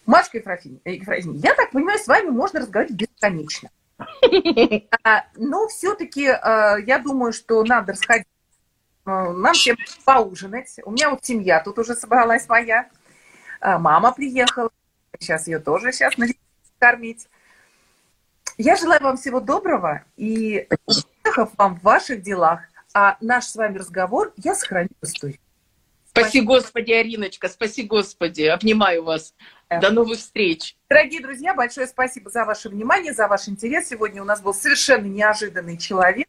[0.06, 3.70] Машка Ефросинь, я так понимаю, с вами можно разговаривать бесконечно.
[5.04, 8.26] А, но все-таки а, я думаю, что надо расходить.
[9.04, 10.76] А, нам всем поужинать.
[10.84, 12.88] У меня вот семья тут уже собралась моя.
[13.60, 14.70] Мама приехала.
[15.20, 16.14] Сейчас ее тоже сейчас
[16.80, 17.28] кормить.
[18.58, 22.62] Я желаю вам всего доброго и успехов вам в ваших делах.
[22.94, 25.40] А наш с вами разговор я сохраню в истории.
[26.16, 28.42] Спаси Господи, Ариночка, спаси Господи.
[28.42, 29.34] Обнимаю вас.
[29.68, 30.76] До новых встреч.
[30.88, 33.88] Дорогие друзья, большое спасибо за ваше внимание, за ваш интерес.
[33.88, 36.28] Сегодня у нас был совершенно неожиданный человек.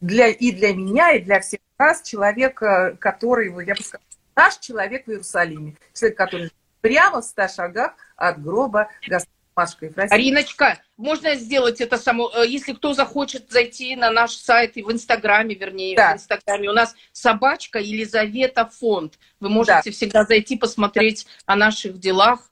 [0.00, 2.02] Для, и для меня, и для всех нас.
[2.02, 4.04] Человек, э, который, я бы сказала,
[4.36, 5.74] наш человек в Иерусалиме.
[5.92, 9.35] Человек, который прямо в ста шагах от гроба Господа.
[9.56, 10.14] Машка Ефросиньевна.
[10.14, 14.92] Ариночка, можно сделать это само, э, если кто захочет зайти на наш сайт и в
[14.92, 16.12] Инстаграме, вернее, Да.
[16.12, 19.18] в Инстаграме, у нас собачка Елизавета Фонд.
[19.40, 22.50] Вы можете всегда зайти, посмотреть о наших делах.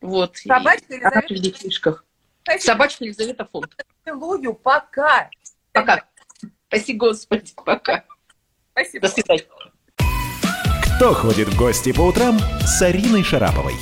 [0.00, 0.36] Вот.
[0.44, 2.04] и Собачка о Елизавета наших детишках.
[2.44, 2.72] Спасибо.
[2.72, 3.76] Собачка Елизавета Фонд.
[4.04, 5.28] Целую, пока.
[5.72, 6.04] Пока.
[6.68, 7.52] Спасибо, Господи.
[7.56, 8.04] Пока.
[8.72, 9.08] Спасибо.
[9.08, 9.44] До свидания.
[10.96, 13.74] Кто ходит в гости по утрам с Ариной Шараповой?